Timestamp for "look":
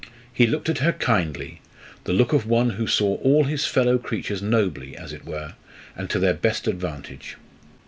2.13-2.33